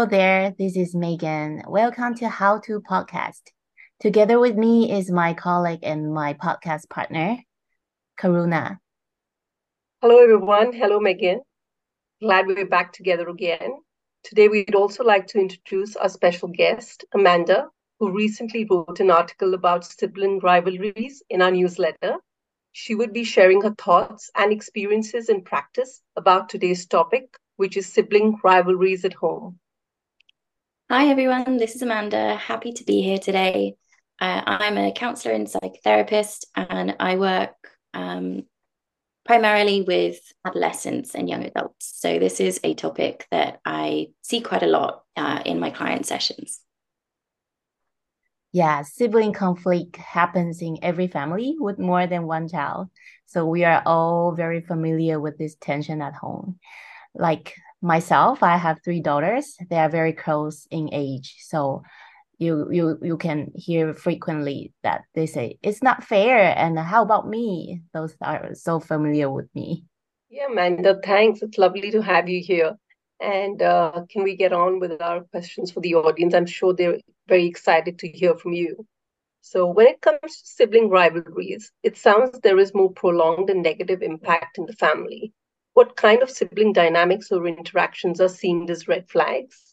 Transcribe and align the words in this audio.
Hello 0.00 0.08
there, 0.08 0.54
this 0.58 0.78
is 0.78 0.94
Megan. 0.94 1.62
Welcome 1.68 2.14
to 2.14 2.28
How 2.30 2.58
to 2.60 2.80
Podcast. 2.80 3.42
Together 4.00 4.40
with 4.40 4.56
me 4.56 4.90
is 4.90 5.10
my 5.10 5.34
colleague 5.34 5.80
and 5.82 6.14
my 6.14 6.32
podcast 6.32 6.88
partner, 6.88 7.36
Karuna. 8.18 8.78
Hello, 10.00 10.16
everyone. 10.16 10.72
Hello, 10.72 11.00
Megan. 11.00 11.42
Glad 12.22 12.46
we're 12.46 12.64
back 12.64 12.94
together 12.94 13.28
again. 13.28 13.74
Today, 14.24 14.48
we'd 14.48 14.74
also 14.74 15.04
like 15.04 15.26
to 15.26 15.38
introduce 15.38 15.96
our 15.96 16.08
special 16.08 16.48
guest, 16.48 17.04
Amanda, 17.12 17.66
who 17.98 18.10
recently 18.10 18.66
wrote 18.70 19.00
an 19.00 19.10
article 19.10 19.52
about 19.52 19.84
sibling 19.84 20.38
rivalries 20.38 21.22
in 21.28 21.42
our 21.42 21.50
newsletter. 21.50 22.14
She 22.72 22.94
would 22.94 23.12
be 23.12 23.24
sharing 23.24 23.60
her 23.60 23.74
thoughts 23.74 24.30
and 24.34 24.50
experiences 24.50 25.28
in 25.28 25.42
practice 25.42 26.00
about 26.16 26.48
today's 26.48 26.86
topic, 26.86 27.36
which 27.56 27.76
is 27.76 27.92
sibling 27.92 28.38
rivalries 28.42 29.04
at 29.04 29.12
home. 29.12 29.60
Hi, 30.92 31.06
everyone. 31.06 31.56
This 31.56 31.76
is 31.76 31.82
Amanda. 31.82 32.34
Happy 32.34 32.72
to 32.72 32.82
be 32.82 33.00
here 33.00 33.18
today. 33.18 33.76
Uh, 34.20 34.42
I'm 34.44 34.76
a 34.76 34.90
counselor 34.90 35.32
and 35.36 35.46
psychotherapist, 35.46 36.46
and 36.56 36.96
I 36.98 37.14
work 37.14 37.54
um, 37.94 38.42
primarily 39.24 39.82
with 39.82 40.18
adolescents 40.44 41.14
and 41.14 41.28
young 41.28 41.44
adults. 41.44 41.92
So, 41.94 42.18
this 42.18 42.40
is 42.40 42.58
a 42.64 42.74
topic 42.74 43.28
that 43.30 43.60
I 43.64 44.08
see 44.22 44.40
quite 44.40 44.64
a 44.64 44.66
lot 44.66 45.04
uh, 45.16 45.40
in 45.46 45.60
my 45.60 45.70
client 45.70 46.06
sessions. 46.06 46.60
Yeah, 48.50 48.82
sibling 48.82 49.32
conflict 49.32 49.94
happens 49.94 50.60
in 50.60 50.78
every 50.82 51.06
family 51.06 51.54
with 51.56 51.78
more 51.78 52.08
than 52.08 52.26
one 52.26 52.48
child. 52.48 52.88
So, 53.26 53.46
we 53.46 53.62
are 53.62 53.80
all 53.86 54.32
very 54.32 54.60
familiar 54.60 55.20
with 55.20 55.38
this 55.38 55.54
tension 55.54 56.02
at 56.02 56.14
home. 56.14 56.58
Like 57.14 57.54
myself, 57.82 58.42
I 58.42 58.56
have 58.56 58.80
three 58.84 59.00
daughters. 59.00 59.56
They 59.68 59.76
are 59.76 59.88
very 59.88 60.12
close 60.12 60.66
in 60.70 60.90
age. 60.92 61.36
So, 61.40 61.82
you 62.40 62.68
you 62.72 62.98
you 63.02 63.16
can 63.18 63.52
hear 63.54 63.92
frequently 63.92 64.72
that 64.82 65.02
they 65.14 65.26
say 65.26 65.58
it's 65.62 65.82
not 65.82 66.02
fair. 66.02 66.56
And 66.58 66.78
how 66.78 67.02
about 67.02 67.28
me? 67.28 67.82
Those 67.92 68.16
are 68.22 68.54
so 68.54 68.80
familiar 68.80 69.30
with 69.30 69.48
me. 69.54 69.84
Yeah 70.30 70.46
amanda 70.50 70.98
thanks. 71.04 71.42
It's 71.42 71.58
lovely 71.58 71.90
to 71.90 72.00
have 72.00 72.28
you 72.28 72.40
here. 72.42 72.76
And 73.20 73.60
uh, 73.60 74.04
can 74.10 74.22
we 74.22 74.36
get 74.36 74.54
on 74.54 74.80
with 74.80 75.02
our 75.02 75.20
questions 75.24 75.70
for 75.70 75.80
the 75.80 75.94
audience? 75.96 76.32
I'm 76.32 76.46
sure 76.46 76.72
they're 76.72 77.00
very 77.28 77.44
excited 77.44 77.98
to 77.98 78.08
hear 78.08 78.34
from 78.34 78.54
you. 78.54 78.86
So 79.42 79.66
when 79.66 79.86
it 79.86 80.00
comes 80.00 80.18
to 80.22 80.48
sibling 80.56 80.88
rivalries 80.88 81.72
it 81.82 81.96
sounds 81.96 82.40
there 82.40 82.58
is 82.58 82.74
more 82.74 82.92
prolonged 82.92 83.50
and 83.50 83.62
negative 83.62 84.02
impact 84.02 84.58
in 84.58 84.66
the 84.66 84.74
family 84.74 85.32
what 85.80 85.96
kind 85.96 86.22
of 86.22 86.30
sibling 86.30 86.72
dynamics 86.74 87.32
or 87.32 87.46
interactions 87.46 88.20
are 88.20 88.28
seen 88.28 88.70
as 88.70 88.86
red 88.86 89.08
flags 89.08 89.70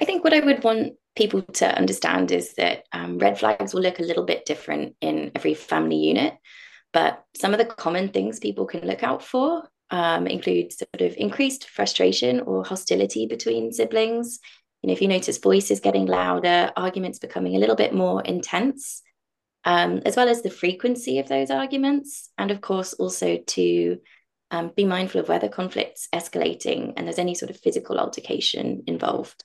I 0.00 0.04
think 0.04 0.24
what 0.24 0.32
I 0.32 0.40
would 0.40 0.62
want 0.62 0.94
people 1.16 1.42
to 1.42 1.66
understand 1.76 2.30
is 2.30 2.54
that 2.54 2.84
um, 2.92 3.18
red 3.18 3.38
flags 3.38 3.74
will 3.74 3.82
look 3.82 3.98
a 3.98 4.04
little 4.04 4.24
bit 4.24 4.46
different 4.46 4.94
in 5.00 5.32
every 5.34 5.54
family 5.54 5.96
unit, 5.96 6.34
but 6.92 7.24
some 7.36 7.52
of 7.52 7.58
the 7.58 7.64
common 7.64 8.10
things 8.10 8.38
people 8.38 8.66
can 8.66 8.86
look 8.86 9.02
out 9.02 9.24
for 9.24 9.68
um, 9.90 10.28
include 10.28 10.72
sort 10.72 11.00
of 11.00 11.16
increased 11.16 11.68
frustration 11.68 12.40
or 12.40 12.64
hostility 12.64 13.26
between 13.26 13.72
siblings. 13.72 14.38
You 14.82 14.86
know, 14.86 14.92
if 14.92 15.02
you 15.02 15.08
notice 15.08 15.38
voices 15.38 15.80
getting 15.80 16.06
louder, 16.06 16.70
arguments 16.76 17.18
becoming 17.18 17.56
a 17.56 17.58
little 17.58 17.74
bit 17.74 17.92
more 17.92 18.22
intense, 18.22 19.02
um, 19.64 20.02
as 20.06 20.14
well 20.14 20.28
as 20.28 20.42
the 20.42 20.50
frequency 20.50 21.18
of 21.18 21.28
those 21.28 21.50
arguments, 21.50 22.30
and 22.38 22.52
of 22.52 22.60
course 22.60 22.92
also 22.92 23.38
to 23.38 23.98
um, 24.50 24.72
be 24.74 24.84
mindful 24.84 25.20
of 25.20 25.28
whether 25.28 25.48
conflicts 25.48 26.08
escalating 26.12 26.94
and 26.96 27.06
there's 27.06 27.18
any 27.18 27.34
sort 27.34 27.50
of 27.50 27.60
physical 27.60 27.98
altercation 27.98 28.82
involved. 28.86 29.44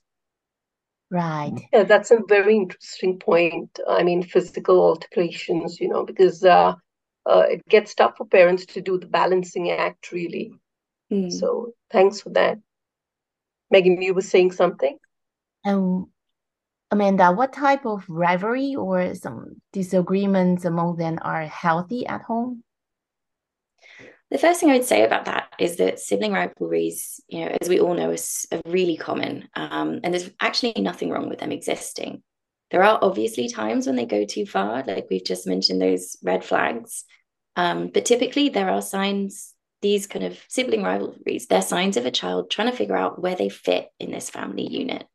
Right. 1.09 1.53
Yeah, 1.72 1.84
that's 1.84 2.12
a 2.12 2.22
very 2.28 2.56
interesting 2.56 3.19
point. 3.19 3.80
I 3.88 4.03
mean, 4.03 4.24
physical 4.24 4.81
altercations, 4.81 5.80
you 5.80 5.90
know, 5.90 6.06
because 6.06 6.44
uh, 6.44 6.74
uh, 7.25 7.44
it 7.50 7.62
gets 7.69 7.94
tough 7.94 8.18
for 8.18 8.25
parents 8.25 8.66
to 8.68 8.81
do 8.81 8.97
the 8.97 9.06
balancing 9.06 9.69
act, 9.69 10.12
really. 10.12 10.53
Mm. 11.12 11.31
So 11.31 11.74
thanks 11.92 12.22
for 12.22 12.31
that. 12.31 12.58
Megan, 13.69 14.02
you 14.02 14.13
were 14.13 14.22
saying 14.22 14.53
something? 14.53 14.97
Um, 15.66 16.09
Amanda, 16.90 17.31
what 17.31 17.53
type 17.53 17.86
of 17.86 18.06
rivalry 18.08 18.75
or 18.75 19.16
some 19.16 19.62
disagreements 19.72 20.66
among 20.66 20.97
them 20.97 21.19
are 21.22 21.46
healthy 21.46 22.06
at 22.06 22.22
home? 22.22 22.63
The 24.34 24.40
first 24.40 24.60
thing 24.60 24.72
I 24.72 24.74
would 24.74 24.84
say 24.84 25.06
about 25.06 25.26
that 25.26 25.54
is 25.60 25.76
that 25.76 26.00
sibling 26.00 26.34
rivalries, 26.34 27.22
you 27.28 27.42
know, 27.42 27.56
as 27.62 27.70
we 27.70 27.80
all 27.80 27.94
know, 27.94 28.10
is, 28.10 28.48
are 28.52 28.62
really 28.66 28.98
common, 28.98 29.48
um, 29.54 30.00
and 30.04 30.12
there's 30.12 30.32
actually 30.42 30.74
nothing 30.78 31.12
wrong 31.12 31.30
with 31.30 31.38
them 31.38 31.52
existing. 31.52 32.24
There 32.72 32.84
are 32.84 32.98
obviously 33.00 33.48
times 33.48 33.86
when 33.86 33.96
they 33.96 34.08
go 34.08 34.26
too 34.26 34.48
far, 34.48 34.84
like 34.88 35.06
we've 35.12 35.24
just 35.24 35.46
mentioned 35.46 35.80
those 35.80 36.18
red 36.24 36.44
flags, 36.44 37.04
um, 37.56 37.92
but 37.94 38.06
typically 38.06 38.50
there 38.50 38.72
are 38.72 38.82
signs. 38.82 39.54
These 39.84 40.08
kind 40.08 40.26
of 40.26 40.40
sibling 40.48 40.82
rivalries, 40.82 41.46
they're 41.46 41.62
signs 41.62 41.98
of 41.98 42.06
a 42.08 42.12
child 42.12 42.50
trying 42.50 42.72
to 42.72 42.78
figure 42.78 42.96
out 42.96 43.22
where 43.22 43.36
they 43.36 43.50
fit 43.50 43.90
in 44.00 44.12
this 44.12 44.32
family 44.32 44.66
unit. 44.66 45.06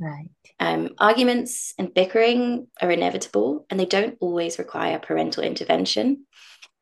Right. 0.00 0.30
Um, 0.58 0.94
arguments 0.98 1.74
and 1.78 1.94
bickering 1.94 2.66
are 2.82 2.90
inevitable, 2.90 3.66
and 3.70 3.78
they 3.78 3.86
don't 3.86 4.16
always 4.20 4.58
require 4.58 4.98
parental 4.98 5.44
intervention. 5.44 6.24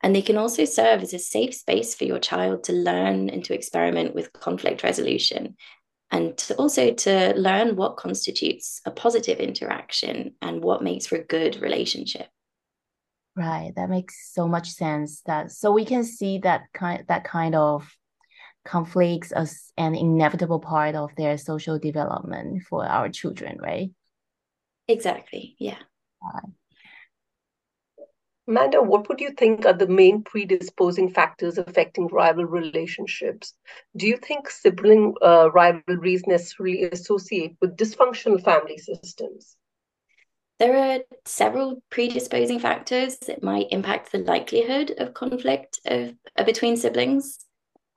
And 0.07 0.15
they 0.15 0.23
can 0.23 0.37
also 0.37 0.65
serve 0.67 1.03
as 1.03 1.13
a 1.15 1.19
safe 1.19 1.53
space 1.53 1.97
for 1.97 2.05
your 2.05 2.21
child 2.21 2.63
to 2.65 2.73
learn 2.73 3.29
and 3.29 3.45
to 3.45 3.55
experiment 3.55 4.15
with 4.15 4.33
conflict 4.33 4.85
resolution 4.85 5.57
and 6.13 6.39
to 6.39 6.55
also 6.55 6.93
to 6.93 7.35
learn 7.37 7.75
what 7.75 7.97
constitutes 7.97 8.81
a 8.87 8.93
positive 8.93 9.41
interaction 9.41 10.35
and 10.41 10.63
what 10.63 10.81
makes 10.81 11.09
for 11.09 11.17
a 11.17 11.25
good 11.25 11.61
relationship. 11.61 12.29
Right, 13.35 13.73
that 13.75 13.91
makes 13.91 14.33
so 14.33 14.47
much 14.47 14.71
sense. 14.71 15.23
That 15.23 15.51
so 15.51 15.73
we 15.73 15.85
can 15.85 16.05
see 16.05 16.39
that 16.39 16.67
kind 16.73 17.05
that 17.09 17.25
kind 17.25 17.57
of 17.57 17.93
conflicts 18.65 19.33
as 19.33 19.73
an 19.77 19.97
inevitable 19.97 20.61
part 20.61 20.95
of 20.95 21.11
their 21.17 21.37
social 21.37 21.81
development 21.81 22.63
for 22.63 22.87
our 22.87 23.09
children, 23.09 23.59
right? 23.61 23.91
Exactly. 24.87 25.57
Yeah. 25.59 25.79
Right. 26.23 26.53
Amanda, 28.49 28.81
what 28.81 29.09
would 29.09 29.21
you 29.21 29.31
think 29.31 29.67
are 29.67 29.73
the 29.73 29.89
main 29.89 30.23
predisposing 30.23 31.11
factors 31.11 31.59
affecting 31.59 32.07
rival 32.07 32.45
relationships? 32.45 33.55
Do 33.97 34.07
you 34.07 34.17
think 34.19 34.49
sibling 34.49 35.15
uh, 35.21 35.51
rivalries 35.51 36.27
necessarily 36.27 36.85
associate 36.85 37.57
with 37.61 37.77
dysfunctional 37.77 38.43
family 38.43 38.79
systems? 38.79 39.57
There 40.61 40.77
are 40.77 41.01
several 41.25 41.83
predisposing 41.91 42.61
factors 42.61 43.19
that 43.27 43.43
might 43.43 43.67
impact 43.71 44.13
the 44.13 44.19
likelihood 44.19 44.95
of 44.97 45.13
conflict 45.13 45.81
of, 45.85 46.15
uh, 46.37 46.45
between 46.45 46.77
siblings. 46.77 47.45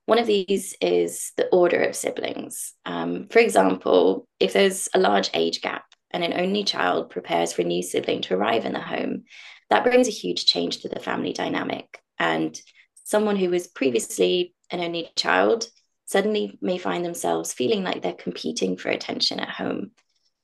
One 0.08 0.18
of 0.18 0.26
these 0.26 0.76
is 0.82 1.32
the 1.38 1.48
order 1.50 1.84
of 1.84 1.96
siblings. 1.96 2.74
Um, 2.86 3.28
for 3.30 3.38
example, 3.38 4.28
if 4.40 4.54
there's 4.54 4.90
a 4.96 5.00
large 5.00 5.30
age 5.36 5.62
gap 5.62 5.86
and 6.12 6.24
an 6.24 6.34
only 6.34 6.64
child 6.64 7.12
prepares 7.12 7.54
for 7.54 7.62
a 7.62 7.66
new 7.66 7.84
sibling 7.84 8.22
to 8.24 8.34
arrive 8.34 8.66
in 8.66 8.74
the 8.74 8.82
home, 8.82 9.24
that 9.70 9.84
brings 9.84 10.08
a 10.08 10.12
huge 10.12 10.46
change 10.46 10.80
to 10.80 10.90
the 10.90 11.00
family 11.00 11.34
dynamic. 11.34 12.00
And 12.18 12.60
someone 13.04 13.36
who 13.36 13.50
was 13.50 13.68
previously 13.68 14.54
an 14.72 14.82
only 14.82 15.10
child 15.16 15.68
suddenly 16.06 16.58
may 16.62 16.78
find 16.78 17.06
themselves 17.06 17.54
feeling 17.54 17.84
like 17.84 18.02
they're 18.02 18.14
competing 18.14 18.78
for 18.78 18.90
attention 18.90 19.40
at 19.40 19.50
home. 19.50 19.92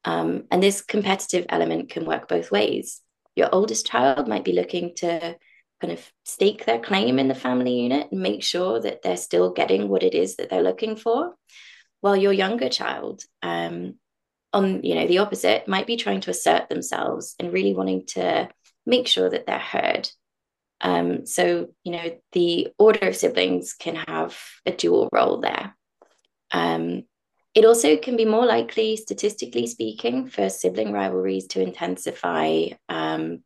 Um, 0.03 0.43
and 0.51 0.61
this 0.61 0.81
competitive 0.81 1.47
element 1.49 1.89
can 1.89 2.05
work 2.05 2.27
both 2.27 2.51
ways. 2.51 3.01
Your 3.35 3.49
oldest 3.51 3.87
child 3.87 4.27
might 4.27 4.45
be 4.45 4.53
looking 4.53 4.93
to 4.97 5.35
kind 5.81 5.91
of 5.91 6.11
stake 6.23 6.65
their 6.65 6.79
claim 6.79 7.19
in 7.19 7.27
the 7.27 7.35
family 7.35 7.81
unit 7.81 8.07
and 8.11 8.21
make 8.21 8.43
sure 8.43 8.79
that 8.79 9.01
they're 9.01 9.17
still 9.17 9.51
getting 9.51 9.89
what 9.89 10.03
it 10.03 10.13
is 10.13 10.35
that 10.35 10.49
they're 10.49 10.63
looking 10.63 10.95
for, 10.95 11.35
while 12.01 12.15
your 12.15 12.33
younger 12.33 12.69
child, 12.69 13.23
um, 13.41 13.95
on 14.53 14.83
you 14.83 14.95
know 14.95 15.07
the 15.07 15.17
opposite, 15.17 15.67
might 15.67 15.87
be 15.87 15.97
trying 15.97 16.21
to 16.21 16.31
assert 16.31 16.69
themselves 16.69 17.35
and 17.39 17.51
really 17.51 17.73
wanting 17.73 18.05
to 18.05 18.47
make 18.85 19.07
sure 19.07 19.29
that 19.29 19.45
they're 19.45 19.59
heard. 19.59 20.09
Um, 20.81 21.25
so, 21.25 21.69
you 21.83 21.91
know, 21.91 22.19
the 22.33 22.69
order 22.77 23.07
of 23.07 23.15
siblings 23.15 23.73
can 23.73 23.95
have 23.95 24.37
a 24.65 24.71
dual 24.71 25.09
role 25.11 25.39
there. 25.39 25.75
Um, 26.51 27.03
it 27.53 27.65
also 27.65 27.95
can 27.97 28.17
be 28.17 28.25
more 28.25 28.45
likely, 28.45 28.97
statistically 28.97 29.65
speaking, 29.67 30.27
for 30.27 30.49
sibling 30.49 30.91
rivalries 30.91 31.47
to 31.47 31.61
intensify 31.61 32.67
um, 32.89 33.43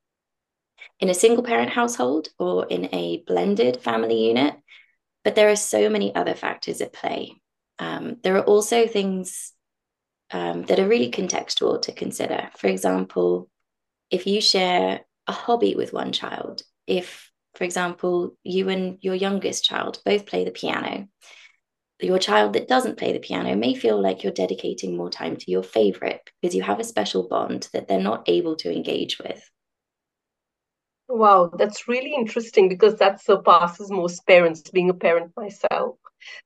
in 0.99 1.09
a 1.09 1.13
single 1.13 1.43
parent 1.43 1.69
household 1.69 2.29
or 2.39 2.65
in 2.65 2.89
a 2.93 3.23
blended 3.27 3.81
family 3.81 4.27
unit. 4.27 4.55
But 5.23 5.35
there 5.35 5.49
are 5.49 5.55
so 5.55 5.89
many 5.89 6.13
other 6.15 6.33
factors 6.33 6.81
at 6.81 6.93
play. 6.93 7.39
Um, 7.77 8.17
there 8.23 8.35
are 8.37 8.43
also 8.43 8.87
things 8.87 9.53
um, 10.31 10.63
that 10.63 10.79
are 10.79 10.87
really 10.87 11.11
contextual 11.11 11.81
to 11.83 11.91
consider. 11.91 12.49
For 12.57 12.67
example, 12.67 13.49
if 14.09 14.25
you 14.25 14.41
share 14.41 15.01
a 15.29 15.31
hobby 15.31 15.75
with 15.75 15.93
one 15.93 16.11
child. 16.11 16.63
If, 16.87 17.31
for 17.55 17.63
example, 17.63 18.35
you 18.43 18.67
and 18.69 18.97
your 19.01 19.15
youngest 19.15 19.63
child 19.63 20.01
both 20.03 20.25
play 20.25 20.43
the 20.43 20.51
piano, 20.51 21.07
your 22.01 22.19
child 22.19 22.53
that 22.53 22.67
doesn't 22.67 22.97
play 22.97 23.13
the 23.13 23.19
piano 23.19 23.55
may 23.55 23.75
feel 23.75 24.01
like 24.01 24.23
you're 24.23 24.33
dedicating 24.33 24.97
more 24.97 25.09
time 25.09 25.37
to 25.37 25.51
your 25.51 25.63
favorite 25.63 26.21
because 26.41 26.55
you 26.55 26.63
have 26.63 26.79
a 26.79 26.83
special 26.83 27.27
bond 27.27 27.69
that 27.73 27.87
they're 27.87 28.01
not 28.01 28.27
able 28.27 28.55
to 28.55 28.73
engage 28.73 29.19
with. 29.19 29.41
Wow, 31.07 31.51
that's 31.57 31.87
really 31.87 32.13
interesting 32.13 32.69
because 32.69 32.95
that 32.99 33.21
surpasses 33.21 33.91
most 33.91 34.25
parents, 34.25 34.61
being 34.69 34.89
a 34.89 34.93
parent 34.93 35.31
myself. 35.35 35.97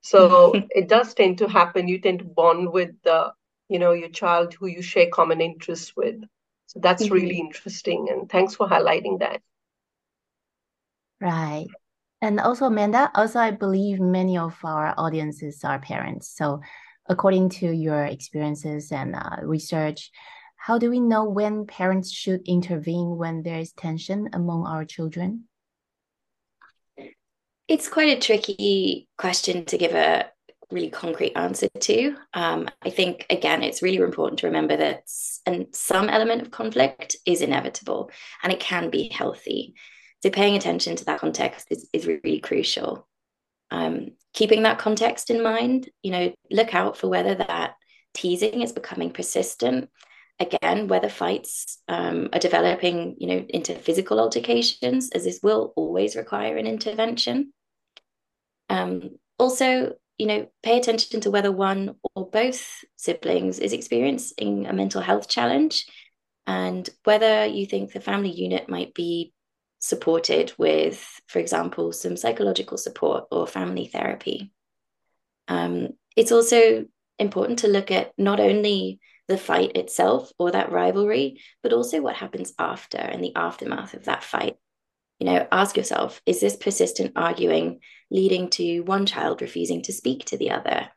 So 0.01 0.53
it 0.71 0.87
does 0.87 1.13
tend 1.13 1.37
to 1.39 1.47
happen. 1.47 1.87
You 1.87 1.99
tend 1.99 2.19
to 2.19 2.25
bond 2.25 2.71
with 2.71 2.91
the, 3.03 3.33
you 3.69 3.79
know, 3.79 3.91
your 3.91 4.09
child 4.09 4.53
who 4.53 4.67
you 4.67 4.81
share 4.81 5.09
common 5.11 5.41
interests 5.41 5.93
with. 5.95 6.23
So 6.73 6.79
that's 6.81 7.03
mm-hmm. 7.03 7.13
really 7.13 7.39
interesting. 7.39 8.07
And 8.09 8.29
thanks 8.29 8.55
for 8.55 8.67
highlighting 8.67 9.19
that. 9.19 9.41
Right. 11.21 11.67
And 12.21 12.39
also, 12.39 12.65
Amanda, 12.65 13.11
also, 13.13 13.39
I 13.39 13.51
believe 13.51 13.99
many 13.99 14.37
of 14.37 14.57
our 14.63 14.93
audiences 14.97 15.63
are 15.63 15.79
parents. 15.79 16.33
So, 16.35 16.61
according 17.07 17.49
to 17.49 17.71
your 17.71 18.05
experiences 18.05 18.91
and 18.91 19.13
uh, 19.15 19.37
research, 19.43 20.09
how 20.55 20.77
do 20.77 20.89
we 20.89 20.99
know 20.99 21.25
when 21.25 21.67
parents 21.67 22.11
should 22.11 22.41
intervene 22.47 23.17
when 23.17 23.43
there 23.43 23.59
is 23.59 23.73
tension 23.73 24.29
among 24.33 24.65
our 24.65 24.85
children? 24.85 25.43
It's 27.67 27.89
quite 27.89 28.17
a 28.17 28.19
tricky 28.19 29.09
question 29.17 29.65
to 29.65 29.77
give 29.77 29.93
a 29.93 30.31
really 30.71 30.89
concrete 30.89 31.33
answer 31.35 31.67
to. 31.79 32.15
Um, 32.33 32.69
I 32.81 32.89
think, 32.89 33.25
again, 33.29 33.63
it's 33.63 33.81
really 33.81 33.97
important 33.97 34.39
to 34.39 34.47
remember 34.47 34.77
that 34.77 35.03
and 35.45 35.67
some 35.71 36.09
element 36.09 36.41
of 36.41 36.51
conflict 36.51 37.15
is 37.25 37.41
inevitable 37.41 38.11
and 38.43 38.51
it 38.51 38.59
can 38.59 38.89
be 38.89 39.09
healthy. 39.09 39.75
So 40.21 40.29
paying 40.29 40.55
attention 40.55 40.95
to 40.95 41.05
that 41.05 41.19
context 41.19 41.67
is, 41.69 41.89
is 41.91 42.07
really 42.07 42.39
crucial. 42.39 43.07
Um, 43.71 44.11
keeping 44.33 44.63
that 44.63 44.79
context 44.79 45.29
in 45.29 45.43
mind, 45.43 45.89
you 46.01 46.11
know, 46.11 46.33
look 46.51 46.73
out 46.73 46.97
for 46.97 47.09
whether 47.09 47.35
that 47.35 47.75
teasing 48.13 48.61
is 48.61 48.71
becoming 48.71 49.11
persistent. 49.11 49.89
Again, 50.39 50.87
whether 50.87 51.09
fights 51.09 51.79
um, 51.87 52.29
are 52.33 52.39
developing, 52.39 53.15
you 53.19 53.27
know, 53.27 53.45
into 53.49 53.75
physical 53.75 54.19
altercations, 54.19 55.09
as 55.11 55.25
this 55.25 55.39
will 55.43 55.73
always 55.75 56.15
require 56.15 56.57
an 56.57 56.67
intervention. 56.67 57.53
Um, 58.69 59.17
also, 59.37 59.93
you 60.17 60.27
know, 60.27 60.47
pay 60.61 60.77
attention 60.77 61.21
to 61.21 61.31
whether 61.31 61.51
one 61.51 61.95
or 62.15 62.29
both 62.29 62.83
siblings 62.95 63.59
is 63.59 63.73
experiencing 63.73 64.67
a 64.67 64.73
mental 64.73 65.01
health 65.01 65.27
challenge 65.27 65.85
and 66.45 66.89
whether 67.03 67.45
you 67.45 67.65
think 67.65 67.91
the 67.91 68.01
family 68.01 68.31
unit 68.31 68.69
might 68.69 68.93
be 68.93 69.33
supported 69.79 70.53
with, 70.57 71.21
for 71.27 71.39
example, 71.39 71.91
some 71.91 72.15
psychological 72.15 72.77
support 72.77 73.25
or 73.31 73.47
family 73.47 73.87
therapy. 73.87 74.51
Um, 75.47 75.89
it's 76.15 76.31
also 76.31 76.85
important 77.19 77.59
to 77.59 77.67
look 77.67 77.91
at 77.91 78.11
not 78.17 78.39
only 78.39 78.99
the 79.27 79.37
fight 79.37 79.75
itself 79.75 80.31
or 80.37 80.51
that 80.51 80.71
rivalry, 80.71 81.41
but 81.61 81.73
also 81.73 82.01
what 82.01 82.15
happens 82.15 82.53
after 82.59 82.97
and 82.97 83.23
the 83.23 83.35
aftermath 83.35 83.93
of 83.93 84.05
that 84.05 84.23
fight. 84.23 84.57
You 85.23 85.29
know, 85.29 85.47
ask 85.53 85.77
yourself 85.77 86.21
is 86.25 86.41
this 86.41 86.57
persistent 86.57 87.13
arguing 87.15 87.79
leading 88.11 88.49
to 88.49 88.81
one 88.81 89.05
child 89.05 89.41
refusing 89.41 89.81
to 89.83 89.93
speak 89.93 90.25
to 90.25 90.37
the 90.37 90.51
other? 90.51 90.89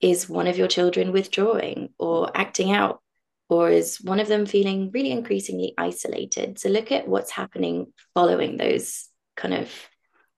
Is 0.00 0.28
one 0.28 0.48
of 0.48 0.58
your 0.58 0.66
children 0.66 1.12
withdrawing 1.12 1.90
or 1.96 2.36
acting 2.36 2.72
out 2.72 3.00
or 3.48 3.70
is 3.70 4.00
one 4.00 4.18
of 4.18 4.26
them 4.26 4.44
feeling 4.44 4.90
really 4.92 5.12
increasingly 5.12 5.72
isolated? 5.78 6.58
So 6.58 6.68
look 6.68 6.90
at 6.90 7.06
what's 7.06 7.30
happening 7.30 7.92
following 8.12 8.56
those 8.56 9.08
kind 9.36 9.54
of 9.54 9.70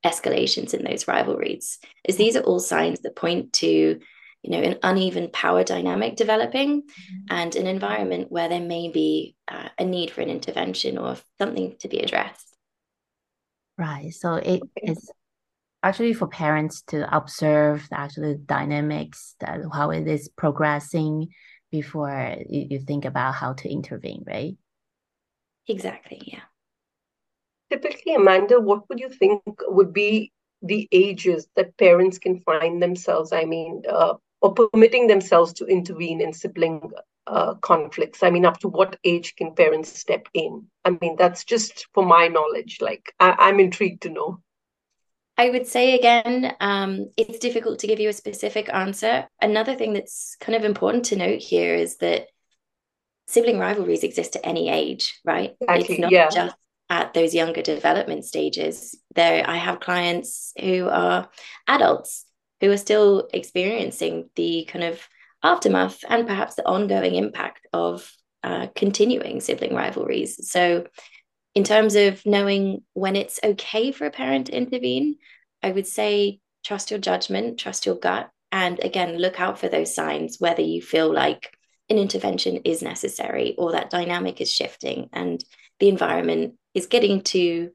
escalations 0.04 0.74
in 0.74 0.84
those 0.84 1.08
rivalries, 1.08 1.78
Is 2.06 2.18
these 2.18 2.36
are 2.36 2.42
all 2.42 2.60
signs 2.60 3.00
that 3.00 3.16
point 3.16 3.54
to 3.54 3.66
you 4.42 4.50
know 4.50 4.60
an 4.60 4.78
uneven 4.82 5.30
power 5.30 5.64
dynamic 5.64 6.16
developing 6.16 6.82
mm-hmm. 6.82 7.16
and 7.30 7.56
an 7.56 7.66
environment 7.66 8.30
where 8.30 8.50
there 8.50 8.60
may 8.60 8.90
be 8.90 9.36
uh, 9.48 9.70
a 9.78 9.86
need 9.86 10.10
for 10.10 10.20
an 10.20 10.28
intervention 10.28 10.98
or 10.98 11.16
something 11.38 11.76
to 11.78 11.88
be 11.88 12.00
addressed 12.00 12.51
right 13.78 14.12
so 14.12 14.34
it 14.34 14.62
is 14.82 15.10
actually 15.82 16.12
for 16.12 16.28
parents 16.28 16.82
to 16.82 17.14
observe 17.14 17.88
the 17.90 17.98
actual 17.98 18.36
dynamics 18.46 19.34
that 19.40 19.60
how 19.72 19.90
it 19.90 20.06
is 20.06 20.28
progressing 20.36 21.28
before 21.72 22.36
you, 22.48 22.66
you 22.70 22.78
think 22.80 23.04
about 23.04 23.34
how 23.34 23.54
to 23.54 23.68
intervene, 23.68 24.22
right? 24.26 24.56
Exactly, 25.66 26.20
yeah. 26.24 26.42
Typically, 27.70 28.14
Amanda, 28.14 28.60
what 28.60 28.88
would 28.88 29.00
you 29.00 29.08
think 29.08 29.42
would 29.66 29.92
be 29.92 30.30
the 30.60 30.86
ages 30.92 31.48
that 31.56 31.76
parents 31.78 32.18
can 32.18 32.40
find 32.40 32.80
themselves, 32.80 33.32
I 33.32 33.44
mean, 33.44 33.82
uh, 33.88 34.14
or 34.40 34.54
permitting 34.54 35.06
themselves 35.06 35.54
to 35.54 35.64
intervene 35.64 36.20
in 36.20 36.32
sibling 36.32 36.92
uh, 37.26 37.54
conflicts? 37.54 38.22
I 38.22 38.30
mean, 38.30 38.44
up 38.44 38.58
to 38.60 38.68
what 38.68 38.98
age 39.04 39.36
can 39.36 39.54
parents 39.54 39.98
step 39.98 40.26
in? 40.34 40.66
I 40.84 40.90
mean, 41.00 41.16
that's 41.16 41.44
just 41.44 41.86
for 41.94 42.04
my 42.04 42.28
knowledge. 42.28 42.78
Like, 42.80 43.14
I- 43.20 43.36
I'm 43.38 43.60
intrigued 43.60 44.02
to 44.02 44.10
know. 44.10 44.40
I 45.38 45.50
would 45.50 45.66
say 45.66 45.94
again, 45.94 46.54
um, 46.60 47.10
it's 47.16 47.38
difficult 47.38 47.78
to 47.80 47.86
give 47.86 48.00
you 48.00 48.10
a 48.10 48.12
specific 48.12 48.68
answer. 48.72 49.26
Another 49.40 49.74
thing 49.74 49.94
that's 49.94 50.36
kind 50.40 50.54
of 50.54 50.64
important 50.64 51.06
to 51.06 51.16
note 51.16 51.40
here 51.40 51.74
is 51.74 51.96
that 51.98 52.26
sibling 53.28 53.58
rivalries 53.58 54.04
exist 54.04 54.36
at 54.36 54.46
any 54.46 54.68
age, 54.68 55.18
right? 55.24 55.54
Exactly, 55.60 55.94
it's 55.94 56.00
not 56.00 56.12
yeah. 56.12 56.28
just 56.28 56.56
at 56.90 57.14
those 57.14 57.34
younger 57.34 57.62
development 57.62 58.24
stages. 58.26 58.94
There, 59.14 59.48
I 59.48 59.56
have 59.56 59.80
clients 59.80 60.52
who 60.60 60.88
are 60.88 61.30
adults 61.66 62.26
who 62.60 62.70
are 62.70 62.76
still 62.76 63.28
experiencing 63.32 64.30
the 64.36 64.68
kind 64.70 64.84
of 64.84 65.00
aftermath 65.42 66.04
and 66.08 66.26
perhaps 66.26 66.54
the 66.54 66.66
ongoing 66.66 67.14
impact 67.14 67.66
of 67.72 68.10
uh, 68.42 68.66
continuing 68.74 69.40
sibling 69.40 69.74
rivalries. 69.74 70.50
So 70.50 70.86
in 71.54 71.64
terms 71.64 71.94
of 71.94 72.24
knowing 72.24 72.82
when 72.94 73.16
it's 73.16 73.40
okay 73.42 73.92
for 73.92 74.06
a 74.06 74.10
parent 74.10 74.46
to 74.46 74.56
intervene, 74.56 75.16
I 75.62 75.70
would 75.70 75.86
say 75.86 76.40
trust 76.64 76.90
your 76.90 77.00
judgment, 77.00 77.58
trust 77.58 77.86
your 77.86 77.96
gut, 77.96 78.30
and 78.50 78.78
again, 78.82 79.18
look 79.18 79.40
out 79.40 79.58
for 79.58 79.68
those 79.68 79.94
signs 79.94 80.36
whether 80.38 80.62
you 80.62 80.82
feel 80.82 81.12
like 81.12 81.56
an 81.88 81.98
intervention 81.98 82.56
is 82.64 82.82
necessary 82.82 83.54
or 83.58 83.72
that 83.72 83.90
dynamic 83.90 84.40
is 84.40 84.52
shifting 84.52 85.08
and 85.12 85.44
the 85.80 85.88
environment 85.88 86.54
is 86.74 86.86
getting 86.86 87.22
to 87.22 87.70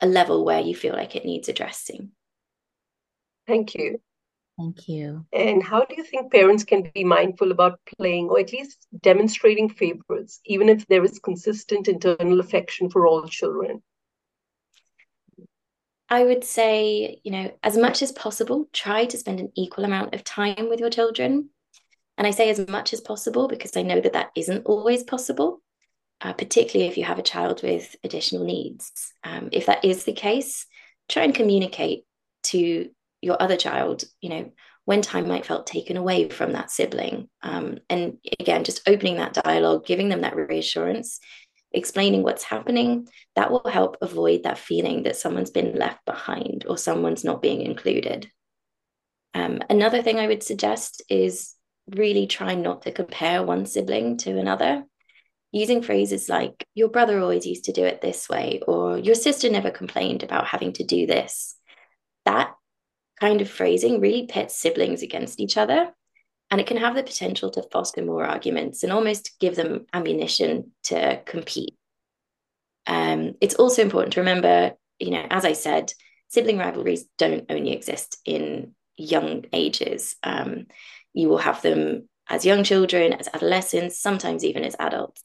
a 0.00 0.06
level 0.06 0.44
where 0.44 0.60
you 0.60 0.74
feel 0.74 0.94
like 0.94 1.16
it 1.16 1.24
needs 1.24 1.48
addressing. 1.48 2.10
Thank 3.46 3.74
you. 3.74 4.00
Thank 4.56 4.88
you. 4.88 5.26
And 5.32 5.62
how 5.62 5.84
do 5.84 5.96
you 5.96 6.04
think 6.04 6.30
parents 6.30 6.62
can 6.62 6.90
be 6.94 7.02
mindful 7.02 7.50
about 7.50 7.80
playing 7.98 8.28
or 8.28 8.38
at 8.38 8.52
least 8.52 8.86
demonstrating 9.02 9.68
favorites, 9.68 10.40
even 10.44 10.68
if 10.68 10.86
there 10.86 11.02
is 11.02 11.18
consistent 11.18 11.88
internal 11.88 12.38
affection 12.38 12.88
for 12.88 13.06
all 13.06 13.26
children? 13.26 13.82
I 16.08 16.22
would 16.22 16.44
say, 16.44 17.20
you 17.24 17.32
know, 17.32 17.50
as 17.64 17.76
much 17.76 18.02
as 18.02 18.12
possible, 18.12 18.68
try 18.72 19.06
to 19.06 19.18
spend 19.18 19.40
an 19.40 19.50
equal 19.56 19.84
amount 19.84 20.14
of 20.14 20.22
time 20.22 20.68
with 20.68 20.78
your 20.78 20.90
children. 20.90 21.48
And 22.16 22.26
I 22.26 22.30
say 22.30 22.50
as 22.50 22.68
much 22.68 22.92
as 22.92 23.00
possible 23.00 23.48
because 23.48 23.76
I 23.76 23.82
know 23.82 24.00
that 24.00 24.12
that 24.12 24.30
isn't 24.36 24.66
always 24.66 25.02
possible, 25.02 25.62
uh, 26.20 26.32
particularly 26.32 26.88
if 26.88 26.96
you 26.96 27.04
have 27.04 27.18
a 27.18 27.22
child 27.22 27.62
with 27.64 27.96
additional 28.04 28.44
needs. 28.44 28.92
Um, 29.24 29.48
if 29.50 29.66
that 29.66 29.84
is 29.84 30.04
the 30.04 30.12
case, 30.12 30.66
try 31.08 31.24
and 31.24 31.34
communicate 31.34 32.04
to 32.44 32.90
your 33.24 33.40
other 33.42 33.56
child, 33.56 34.04
you 34.20 34.28
know, 34.28 34.52
when 34.84 35.00
time 35.00 35.26
might 35.26 35.46
felt 35.46 35.66
taken 35.66 35.96
away 35.96 36.28
from 36.28 36.52
that 36.52 36.70
sibling. 36.70 37.28
Um, 37.42 37.78
and 37.88 38.18
again, 38.38 38.64
just 38.64 38.86
opening 38.86 39.16
that 39.16 39.32
dialogue, 39.32 39.86
giving 39.86 40.10
them 40.10 40.20
that 40.20 40.36
reassurance, 40.36 41.20
explaining 41.72 42.22
what's 42.22 42.44
happening, 42.44 43.08
that 43.34 43.50
will 43.50 43.68
help 43.68 43.96
avoid 44.02 44.42
that 44.42 44.58
feeling 44.58 45.04
that 45.04 45.16
someone's 45.16 45.50
been 45.50 45.74
left 45.74 46.04
behind 46.04 46.66
or 46.68 46.76
someone's 46.76 47.24
not 47.24 47.42
being 47.42 47.62
included. 47.62 48.30
Um, 49.32 49.60
another 49.68 50.02
thing 50.02 50.18
I 50.18 50.26
would 50.26 50.42
suggest 50.42 51.02
is 51.08 51.54
really 51.96 52.26
try 52.26 52.54
not 52.54 52.82
to 52.82 52.92
compare 52.92 53.42
one 53.42 53.66
sibling 53.66 54.18
to 54.18 54.38
another. 54.38 54.84
Using 55.50 55.82
phrases 55.82 56.28
like, 56.28 56.66
your 56.74 56.88
brother 56.88 57.20
always 57.20 57.46
used 57.46 57.64
to 57.64 57.72
do 57.72 57.84
it 57.84 58.00
this 58.00 58.28
way, 58.28 58.60
or 58.66 58.98
your 58.98 59.14
sister 59.14 59.50
never 59.50 59.70
complained 59.70 60.22
about 60.22 60.46
having 60.46 60.72
to 60.74 60.84
do 60.84 61.06
this. 61.06 61.56
That 62.24 62.54
kind 63.18 63.40
of 63.40 63.50
phrasing 63.50 64.00
really 64.00 64.26
pits 64.26 64.56
siblings 64.56 65.02
against 65.02 65.40
each 65.40 65.56
other. 65.56 65.90
And 66.50 66.60
it 66.60 66.66
can 66.66 66.76
have 66.76 66.94
the 66.94 67.02
potential 67.02 67.50
to 67.52 67.64
foster 67.72 68.02
more 68.02 68.24
arguments 68.24 68.82
and 68.82 68.92
almost 68.92 69.38
give 69.40 69.56
them 69.56 69.86
ammunition 69.92 70.72
to 70.84 71.22
compete. 71.24 71.74
Um, 72.86 73.34
it's 73.40 73.54
also 73.54 73.82
important 73.82 74.12
to 74.14 74.20
remember, 74.20 74.72
you 74.98 75.10
know, 75.10 75.26
as 75.30 75.44
I 75.44 75.54
said, 75.54 75.92
sibling 76.28 76.58
rivalries 76.58 77.06
don't 77.18 77.46
only 77.48 77.72
exist 77.72 78.18
in 78.24 78.74
young 78.96 79.46
ages. 79.52 80.16
Um, 80.22 80.66
you 81.12 81.28
will 81.28 81.38
have 81.38 81.62
them 81.62 82.08
as 82.28 82.44
young 82.44 82.62
children, 82.62 83.12
as 83.14 83.28
adolescents, 83.32 83.98
sometimes 83.98 84.44
even 84.44 84.64
as 84.64 84.76
adults. 84.78 85.22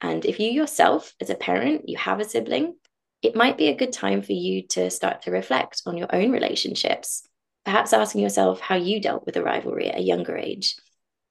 And 0.00 0.24
if 0.24 0.40
you 0.40 0.50
yourself, 0.50 1.12
as 1.20 1.30
a 1.30 1.34
parent, 1.34 1.88
you 1.88 1.96
have 1.96 2.20
a 2.20 2.24
sibling, 2.24 2.76
it 3.22 3.36
might 3.36 3.56
be 3.56 3.68
a 3.68 3.76
good 3.76 3.92
time 3.92 4.22
for 4.22 4.32
you 4.32 4.66
to 4.68 4.90
start 4.90 5.22
to 5.22 5.30
reflect 5.30 5.82
on 5.86 5.96
your 5.96 6.12
own 6.14 6.32
relationships 6.32 7.28
perhaps 7.64 7.92
asking 7.92 8.22
yourself 8.22 8.60
how 8.60 8.76
you 8.76 9.00
dealt 9.00 9.24
with 9.26 9.36
a 9.36 9.42
rivalry 9.42 9.88
at 9.88 9.98
a 9.98 10.02
younger 10.02 10.36
age. 10.36 10.76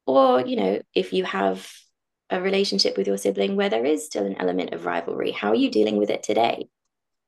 Or, 0.06 0.42
you 0.42 0.56
know, 0.56 0.82
if 0.96 1.14
you 1.14 1.24
have 1.26 1.70
a 2.30 2.42
relationship 2.42 2.98
with 2.98 3.08
your 3.08 3.18
sibling 3.18 3.56
where 3.56 3.70
there 3.70 3.86
is 3.86 4.06
still 4.06 4.26
an 4.26 4.38
element 4.40 4.74
of 4.74 4.86
rivalry, 4.86 5.32
how 5.32 5.50
are 5.50 5.56
you 5.56 5.70
dealing 5.70 5.98
with 5.98 6.10
it 6.10 6.24
today? 6.24 6.68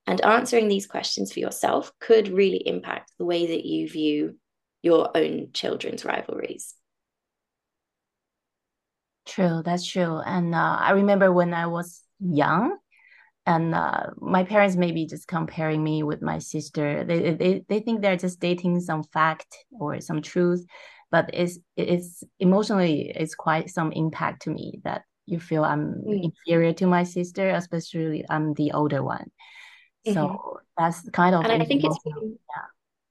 And 0.08 0.20
answering 0.22 0.68
these 0.68 0.88
questions 0.88 1.32
for 1.32 1.40
yourself 1.40 1.92
could 2.00 2.28
really 2.28 2.62
impact 2.66 3.12
the 3.18 3.26
way 3.26 3.48
that 3.48 3.66
you 3.66 3.88
view 3.90 4.38
your 4.82 5.16
own 5.16 5.50
children's 5.54 6.04
rivalries. 6.04 6.74
True, 9.26 9.62
that's 9.64 9.86
true. 9.86 10.20
And 10.20 10.54
uh, 10.54 10.78
I 10.80 10.92
remember 10.92 11.32
when 11.32 11.54
I 11.54 11.68
was 11.68 12.02
young, 12.20 12.78
and 13.46 13.76
uh, 13.76 14.08
my 14.18 14.44
parents 14.44 14.76
maybe 14.76 15.06
just 15.06 15.28
comparing 15.28 15.84
me 15.84 16.04
with 16.04 16.22
my 16.22 16.40
sister. 16.40 17.04
They, 17.04 17.34
they 17.34 17.66
they 17.68 17.80
think 17.80 18.02
they're 18.02 18.18
just 18.18 18.40
dating 18.40 18.80
some 18.80 19.04
fact 19.04 19.48
or 19.72 20.00
some 20.00 20.22
truth, 20.22 20.66
but 21.12 21.30
it's 21.34 21.60
it's 21.76 22.24
emotionally 22.40 23.12
it's 23.16 23.36
quite 23.36 23.70
some 23.70 23.92
impact 23.92 24.44
to 24.44 24.50
me 24.50 24.80
that 24.84 25.04
you 25.26 25.40
feel 25.40 25.64
I'm 25.64 26.02
mm. 26.08 26.24
inferior 26.24 26.74
to 26.74 26.88
my 26.88 27.04
sister, 27.04 27.50
especially 27.50 28.26
I'm 28.30 28.54
the 28.54 28.72
older 28.72 29.04
one. 29.04 29.32
So 30.06 30.14
mm-hmm. 30.14 30.58
that's 30.78 31.10
kind 31.12 31.36
of 31.36 31.46
and 31.46 31.62
I 31.62 31.66
think 31.66 31.84
it's 31.84 31.98
really, 32.06 32.32
yeah, 32.32 32.64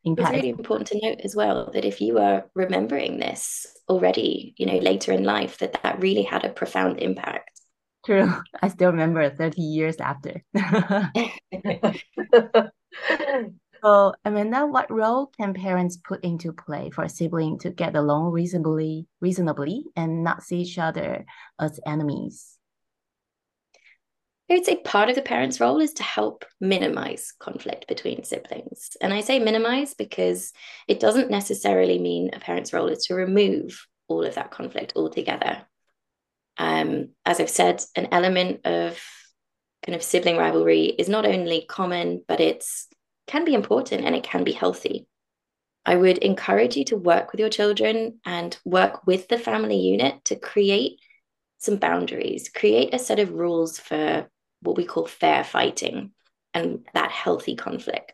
impact. 0.05 0.29
It's 0.29 0.37
really 0.37 0.51
important 0.51 0.89
to 0.89 1.01
note 1.03 1.21
as 1.25 1.35
well 1.35 1.71
that 1.73 1.85
if 1.85 2.01
you 2.01 2.19
are 2.19 2.45
remembering 2.55 3.19
this 3.19 3.67
already, 3.89 4.55
you 4.59 4.67
know, 4.67 4.79
later 4.79 5.13
in 5.13 5.25
life, 5.25 5.59
that 5.59 5.83
that 5.83 6.01
really 6.01 6.23
had 6.23 6.45
a 6.45 6.51
profound 6.51 7.01
impact. 7.01 7.62
True. 8.05 8.33
I 8.63 8.69
still 8.69 8.91
remember 8.91 9.29
30 9.31 9.63
years 9.63 9.97
after. 9.97 10.43
so, 13.83 14.15
Amanda, 14.25 14.67
what 14.67 14.91
role 14.91 15.27
can 15.27 15.55
parents 15.55 15.97
put 15.97 16.25
into 16.25 16.53
play 16.53 16.91
for 16.91 17.05
a 17.05 17.09
sibling 17.09 17.59
to 17.61 17.71
get 17.71 17.97
along 17.97 18.33
reasonably, 18.33 19.07
reasonably 19.21 19.85
and 19.97 20.25
not 20.25 20.43
see 20.43 20.59
each 20.63 20.79
other 20.79 21.25
as 21.61 21.81
enemies? 21.87 22.59
I 24.51 24.57
would 24.57 24.67
say 24.67 24.83
part 24.83 25.09
of 25.09 25.15
the 25.15 25.23
parent's 25.23 25.61
role 25.61 25.81
is 25.81 25.95
to 25.95 26.03
help 26.03 26.45
minimize 26.61 27.33
conflict 27.39 27.87
between 27.89 28.23
siblings. 28.23 28.97
And 29.01 29.15
I 29.15 29.23
say 29.23 29.39
minimize 29.39 29.95
because 29.95 30.53
it 30.87 31.01
doesn't 31.01 31.31
necessarily 31.31 31.99
mean 31.99 32.31
a 32.35 32.41
parent's 32.41 32.73
role 32.73 32.89
is 32.89 33.07
to 33.07 33.15
remove 33.15 33.87
all 34.09 34.25
of 34.25 34.35
that 34.35 34.51
conflict 34.51 34.93
altogether. 34.95 35.65
Um, 36.59 37.11
as 37.25 37.41
I've 37.41 37.51
said, 37.51 37.83
an 37.97 38.09
element 38.13 38.67
of 38.67 39.01
kind 39.85 39.97
of 39.97 40.03
sibling 40.03 40.37
rivalry 40.37 40.85
is 40.87 41.09
not 41.09 41.27
only 41.27 41.65
common, 41.69 42.23
but 42.29 42.41
it's 42.41 42.89
can 43.27 43.45
be 43.45 43.55
important 43.55 44.05
and 44.05 44.15
it 44.15 44.25
can 44.25 44.45
be 44.45 44.53
healthy. 44.53 45.07
I 45.85 45.97
would 45.97 46.19
encourage 46.19 46.77
you 46.77 46.85
to 46.87 46.97
work 46.97 47.33
with 47.33 47.41
your 47.41 47.49
children 47.49 48.21
and 48.25 48.57
work 48.65 49.07
with 49.07 49.29
the 49.29 49.39
family 49.39 49.79
unit 49.79 50.25
to 50.27 50.37
create 50.37 51.01
some 51.59 51.77
boundaries, 51.77 52.49
create 52.49 52.95
a 52.95 52.99
set 52.99 53.19
of 53.19 53.33
rules 53.33 53.79
for 53.79 54.29
what 54.61 54.77
we 54.77 54.85
call 54.85 55.07
fair 55.07 55.43
fighting 55.43 56.13
and 56.55 56.87
that 56.95 57.11
healthy 57.11 57.57
conflict. 57.57 58.13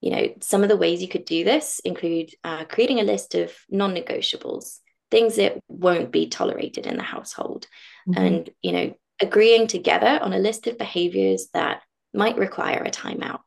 You 0.00 0.10
know, 0.10 0.28
some 0.40 0.62
of 0.62 0.68
the 0.68 0.76
ways 0.76 1.02
you 1.02 1.08
could 1.08 1.24
do 1.24 1.44
this 1.44 1.80
include 1.80 2.30
uh, 2.44 2.64
creating 2.64 3.00
a 3.00 3.04
list 3.04 3.34
of 3.34 3.52
non 3.68 3.94
negotiables, 3.94 4.78
things 5.10 5.36
that 5.36 5.58
won't 5.68 6.10
be 6.10 6.28
tolerated 6.28 6.86
in 6.86 6.96
the 6.96 7.02
household, 7.02 7.66
mm-hmm. 8.08 8.20
and, 8.22 8.50
you 8.62 8.72
know, 8.72 8.94
agreeing 9.20 9.66
together 9.66 10.18
on 10.20 10.32
a 10.32 10.38
list 10.38 10.66
of 10.66 10.78
behaviors 10.78 11.48
that 11.54 11.82
might 12.12 12.36
require 12.36 12.82
a 12.82 12.90
timeout, 12.90 13.40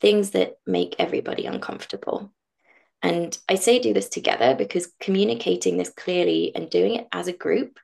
things 0.00 0.30
that 0.30 0.54
make 0.66 0.96
everybody 0.98 1.46
uncomfortable. 1.46 2.32
And 3.02 3.36
I 3.48 3.56
say 3.56 3.78
do 3.78 3.92
this 3.92 4.08
together 4.08 4.54
because 4.54 4.92
communicating 5.00 5.76
this 5.76 5.90
clearly 5.90 6.54
and 6.54 6.70
doing 6.70 6.94
it 6.94 7.06
as 7.12 7.28
a 7.28 7.32
group 7.32 7.78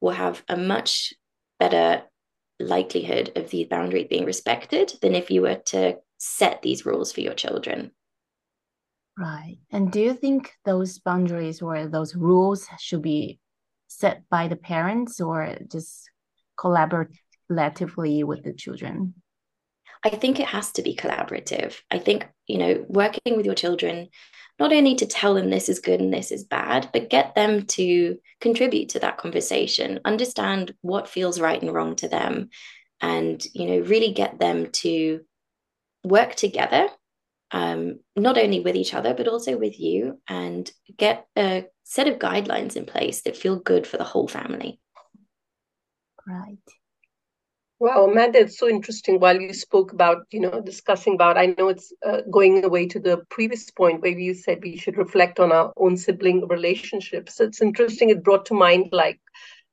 will 0.00 0.12
have 0.12 0.42
a 0.48 0.56
much 0.56 1.14
better 1.58 2.02
likelihood 2.60 3.32
of 3.36 3.50
these 3.50 3.66
boundaries 3.66 4.08
being 4.10 4.24
respected 4.24 4.92
than 5.00 5.14
if 5.14 5.30
you 5.30 5.42
were 5.42 5.56
to 5.66 5.96
set 6.18 6.60
these 6.62 6.84
rules 6.84 7.12
for 7.12 7.20
your 7.20 7.34
children. 7.34 7.92
Right. 9.18 9.58
And 9.72 9.90
do 9.90 10.00
you 10.00 10.14
think 10.14 10.52
those 10.64 11.00
boundaries 11.00 11.60
or 11.60 11.86
those 11.86 12.14
rules 12.14 12.68
should 12.78 13.02
be 13.02 13.40
set 13.88 14.22
by 14.30 14.46
the 14.46 14.56
parents 14.56 15.20
or 15.20 15.56
just 15.70 16.08
collaboratively 16.56 18.22
with 18.22 18.44
the 18.44 18.52
children? 18.56 19.14
I 20.04 20.10
think 20.10 20.38
it 20.38 20.46
has 20.46 20.70
to 20.72 20.82
be 20.82 20.94
collaborative. 20.94 21.74
I 21.90 21.98
think, 21.98 22.28
you 22.46 22.58
know, 22.58 22.84
working 22.88 23.36
with 23.36 23.44
your 23.44 23.56
children 23.56 24.08
not 24.60 24.72
only 24.72 24.94
to 24.96 25.06
tell 25.06 25.34
them 25.34 25.50
this 25.50 25.68
is 25.68 25.80
good 25.80 26.00
and 26.00 26.12
this 26.14 26.30
is 26.30 26.44
bad, 26.44 26.88
but 26.92 27.10
get 27.10 27.34
them 27.34 27.66
to 27.66 28.18
contribute 28.40 28.90
to 28.90 29.00
that 29.00 29.16
conversation, 29.16 30.00
understand 30.04 30.74
what 30.80 31.08
feels 31.08 31.40
right 31.40 31.60
and 31.60 31.72
wrong 31.72 31.96
to 31.96 32.08
them, 32.08 32.50
and 33.00 33.44
you 33.52 33.66
know, 33.66 33.78
really 33.86 34.12
get 34.12 34.38
them 34.38 34.70
to 34.72 35.20
work 36.04 36.34
together, 36.34 36.88
um, 37.50 38.00
not 38.16 38.38
only 38.38 38.60
with 38.60 38.76
each 38.76 38.94
other, 38.94 39.14
but 39.14 39.28
also 39.28 39.56
with 39.56 39.78
you, 39.78 40.20
and 40.28 40.70
get 40.96 41.26
a 41.36 41.66
set 41.84 42.08
of 42.08 42.18
guidelines 42.18 42.76
in 42.76 42.84
place 42.84 43.22
that 43.22 43.36
feel 43.36 43.56
good 43.56 43.86
for 43.86 43.96
the 43.96 44.04
whole 44.04 44.28
family. 44.28 44.80
Right. 46.26 46.58
Wow, 47.80 48.06
Amanda, 48.06 48.40
it's 48.40 48.58
so 48.58 48.68
interesting. 48.68 49.20
While 49.20 49.40
you 49.40 49.54
spoke 49.54 49.92
about, 49.92 50.26
you 50.32 50.40
know, 50.40 50.60
discussing 50.60 51.14
about, 51.14 51.38
I 51.38 51.54
know 51.56 51.68
it's 51.68 51.92
uh, 52.04 52.22
going 52.28 52.64
away 52.64 52.88
to 52.88 52.98
the 52.98 53.18
previous 53.30 53.70
point 53.70 54.02
where 54.02 54.18
you 54.18 54.34
said 54.34 54.58
we 54.62 54.76
should 54.76 54.98
reflect 54.98 55.38
on 55.38 55.52
our 55.52 55.72
own 55.76 55.96
sibling 55.96 56.48
relationships. 56.48 57.38
It's 57.38 57.62
interesting. 57.62 58.10
It 58.10 58.24
brought 58.24 58.46
to 58.46 58.54
mind 58.54 58.88
like 58.90 59.20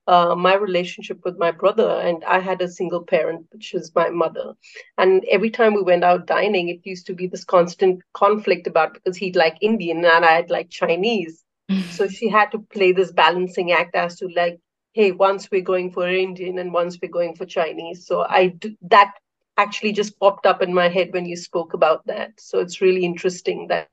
uh, 0.07 0.35
my 0.35 0.55
relationship 0.55 1.19
with 1.24 1.38
my 1.38 1.51
brother, 1.51 1.89
and 1.89 2.24
I 2.25 2.39
had 2.39 2.62
a 2.62 2.67
single 2.67 3.03
parent, 3.03 3.47
which 3.51 3.74
is 3.74 3.93
my 3.95 4.09
mother. 4.09 4.53
And 4.97 5.24
every 5.31 5.50
time 5.50 5.74
we 5.74 5.81
went 5.81 6.03
out 6.03 6.27
dining, 6.27 6.69
it 6.69 6.85
used 6.85 7.07
to 7.07 7.13
be 7.13 7.27
this 7.27 7.43
constant 7.43 8.01
conflict 8.13 8.67
about 8.67 8.93
because 8.93 9.17
he'd 9.17 9.35
like 9.35 9.57
Indian 9.62 10.05
and 10.05 10.25
I'd 10.25 10.50
like 10.50 10.69
Chinese. 10.69 11.43
so 11.91 12.07
she 12.07 12.29
had 12.29 12.51
to 12.51 12.59
play 12.59 12.91
this 12.91 13.12
balancing 13.12 13.71
act 13.71 13.95
as 13.95 14.17
to 14.17 14.27
like 14.35 14.59
hey, 14.95 15.12
once 15.12 15.51
we're 15.51 15.62
going 15.62 15.91
for 15.91 16.07
Indian 16.07 16.57
and 16.57 16.71
once 16.71 16.97
we're 17.01 17.12
going 17.12 17.35
for 17.35 17.45
Chinese. 17.45 18.07
So 18.07 18.21
I 18.21 18.47
do, 18.47 18.77
that 18.83 19.13
actually 19.57 19.91
just 19.91 20.17
popped 20.21 20.45
up 20.45 20.62
in 20.62 20.74
my 20.74 20.88
head 20.88 21.12
when 21.12 21.25
you 21.25 21.35
spoke 21.35 21.74
about 21.74 22.07
that. 22.07 22.31
So 22.39 22.59
it's 22.59 22.79
really 22.79 23.03
interesting 23.03 23.67
that 23.67 23.89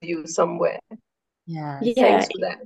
you 0.00 0.24
somewhere. 0.28 0.78
Yeah. 1.46 1.80
Yeah. 1.82 1.94
Thanks 1.94 2.26
for 2.26 2.40
that. 2.42 2.58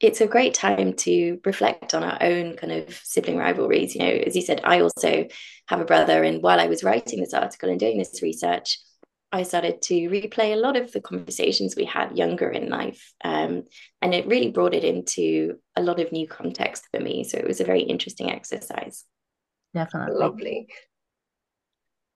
It's 0.00 0.20
a 0.20 0.28
great 0.28 0.54
time 0.54 0.92
to 0.94 1.40
reflect 1.44 1.92
on 1.92 2.04
our 2.04 2.18
own 2.20 2.56
kind 2.56 2.72
of 2.72 2.94
sibling 3.02 3.36
rivalries. 3.36 3.94
You 3.94 4.02
know, 4.02 4.10
as 4.10 4.36
you 4.36 4.42
said, 4.42 4.60
I 4.62 4.80
also 4.80 5.26
have 5.66 5.80
a 5.80 5.84
brother. 5.84 6.22
And 6.22 6.42
while 6.42 6.60
I 6.60 6.68
was 6.68 6.84
writing 6.84 7.20
this 7.20 7.34
article 7.34 7.68
and 7.68 7.80
doing 7.80 7.98
this 7.98 8.22
research, 8.22 8.78
I 9.30 9.42
started 9.42 9.82
to 9.82 9.94
replay 10.08 10.52
a 10.52 10.56
lot 10.56 10.76
of 10.76 10.92
the 10.92 11.00
conversations 11.00 11.74
we 11.76 11.84
had 11.84 12.16
younger 12.16 12.48
in 12.48 12.70
life. 12.70 13.12
Um, 13.22 13.64
and 14.00 14.14
it 14.14 14.26
really 14.26 14.50
brought 14.50 14.72
it 14.72 14.84
into 14.84 15.58
a 15.76 15.82
lot 15.82 16.00
of 16.00 16.12
new 16.12 16.26
context 16.26 16.86
for 16.92 17.00
me. 17.00 17.24
So 17.24 17.36
it 17.36 17.46
was 17.46 17.60
a 17.60 17.64
very 17.64 17.82
interesting 17.82 18.30
exercise. 18.30 19.04
Definitely. 19.74 20.16
Lovely. 20.16 20.68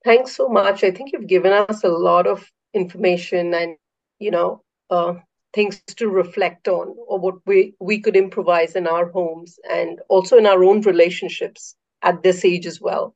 Thanks 0.04 0.34
so 0.36 0.48
much. 0.48 0.84
I 0.84 0.90
think 0.90 1.12
you've 1.12 1.26
given 1.26 1.52
us 1.52 1.84
a 1.84 1.88
lot 1.88 2.26
of 2.26 2.48
information 2.72 3.52
and, 3.54 3.76
you 4.18 4.30
know, 4.30 4.62
uh, 4.88 5.14
things 5.52 5.82
to 5.86 6.08
reflect 6.08 6.68
on 6.68 6.94
or 7.06 7.18
what 7.18 7.34
we, 7.46 7.74
we 7.80 8.00
could 8.00 8.16
improvise 8.16 8.74
in 8.74 8.86
our 8.86 9.10
homes 9.10 9.58
and 9.70 10.00
also 10.08 10.36
in 10.38 10.46
our 10.46 10.64
own 10.64 10.80
relationships 10.82 11.74
at 12.02 12.22
this 12.22 12.44
age 12.44 12.66
as 12.66 12.80
well. 12.80 13.14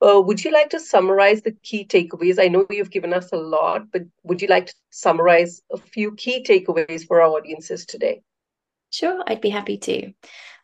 Uh, 0.00 0.20
would 0.20 0.44
you 0.44 0.52
like 0.52 0.70
to 0.70 0.80
summarize 0.80 1.42
the 1.42 1.56
key 1.62 1.86
takeaways? 1.86 2.38
I 2.38 2.48
know 2.48 2.66
you've 2.68 2.90
given 2.90 3.14
us 3.14 3.32
a 3.32 3.36
lot, 3.36 3.90
but 3.92 4.02
would 4.22 4.42
you 4.42 4.48
like 4.48 4.66
to 4.66 4.74
summarize 4.90 5.62
a 5.72 5.78
few 5.78 6.14
key 6.14 6.44
takeaways 6.44 7.06
for 7.06 7.22
our 7.22 7.30
audiences 7.30 7.86
today? 7.86 8.22
Sure, 8.90 9.22
I'd 9.26 9.40
be 9.40 9.50
happy 9.50 9.78
to. 9.78 10.12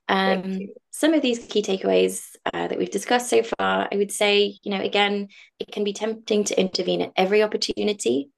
Um, 0.08 0.58
some 0.90 1.14
of 1.14 1.22
these 1.22 1.46
key 1.46 1.62
takeaways 1.62 2.22
uh, 2.52 2.66
that 2.66 2.76
we've 2.76 2.90
discussed 2.90 3.30
so 3.30 3.42
far, 3.42 3.88
I 3.90 3.96
would 3.96 4.10
say, 4.10 4.58
you 4.62 4.72
know, 4.72 4.80
again, 4.82 5.28
it 5.60 5.70
can 5.70 5.84
be 5.84 5.92
tempting 5.92 6.44
to 6.44 6.60
intervene 6.60 7.00
at 7.00 7.12
every 7.16 7.42
opportunity, 7.42 8.30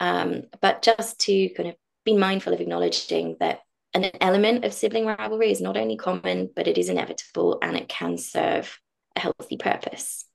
um, 0.00 0.42
but 0.60 0.82
just 0.82 1.20
to 1.20 1.48
kind 1.50 1.68
of 1.68 1.76
be 2.04 2.16
mindful 2.16 2.52
of 2.52 2.60
acknowledging 2.60 3.36
that 3.40 3.60
an 3.94 4.10
element 4.20 4.64
of 4.64 4.72
sibling 4.72 5.06
rivalry 5.06 5.50
is 5.50 5.60
not 5.60 5.76
only 5.76 5.96
common, 5.96 6.50
but 6.54 6.66
it 6.66 6.78
is 6.78 6.88
inevitable 6.88 7.58
and 7.62 7.76
it 7.76 7.88
can 7.88 8.16
serve 8.16 8.78
a 9.16 9.20
healthy 9.20 9.56
purpose 9.56 10.26